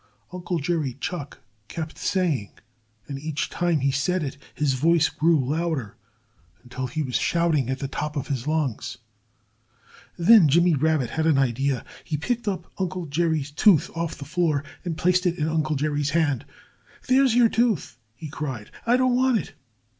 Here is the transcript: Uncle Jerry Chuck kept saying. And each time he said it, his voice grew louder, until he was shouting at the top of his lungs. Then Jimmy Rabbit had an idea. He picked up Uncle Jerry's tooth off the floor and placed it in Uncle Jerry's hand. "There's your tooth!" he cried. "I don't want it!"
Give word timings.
Uncle 0.33 0.57
Jerry 0.57 0.95
Chuck 0.99 1.41
kept 1.67 1.95
saying. 1.99 2.53
And 3.07 3.19
each 3.19 3.51
time 3.51 3.81
he 3.81 3.91
said 3.91 4.23
it, 4.23 4.35
his 4.55 4.73
voice 4.73 5.09
grew 5.09 5.39
louder, 5.47 5.95
until 6.63 6.87
he 6.87 7.03
was 7.03 7.15
shouting 7.17 7.69
at 7.69 7.77
the 7.77 7.87
top 7.87 8.15
of 8.15 8.27
his 8.27 8.47
lungs. 8.47 8.97
Then 10.17 10.47
Jimmy 10.47 10.73
Rabbit 10.73 11.11
had 11.11 11.27
an 11.27 11.37
idea. 11.37 11.85
He 12.03 12.17
picked 12.17 12.47
up 12.47 12.65
Uncle 12.79 13.05
Jerry's 13.05 13.51
tooth 13.51 13.91
off 13.95 14.17
the 14.17 14.25
floor 14.25 14.63
and 14.83 14.97
placed 14.97 15.27
it 15.27 15.37
in 15.37 15.47
Uncle 15.47 15.75
Jerry's 15.75 16.09
hand. 16.09 16.45
"There's 17.05 17.35
your 17.35 17.49
tooth!" 17.49 17.99
he 18.15 18.27
cried. 18.27 18.71
"I 18.87 18.97
don't 18.97 19.15
want 19.15 19.37
it!" 19.37 19.53